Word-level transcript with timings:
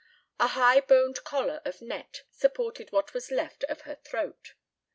A 0.39 0.47
high 0.47 0.79
boned 0.81 1.23
collar 1.23 1.61
of 1.63 1.79
net 1.79 2.23
supported 2.31 2.91
what 2.91 3.13
was 3.13 3.29
left 3.29 3.63
of 3.65 3.81
her 3.81 3.99
throat. 4.03 4.55